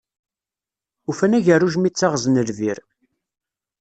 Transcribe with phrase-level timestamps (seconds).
[1.09, 2.77] Ufan agerruj mi ttaɣzen lbir.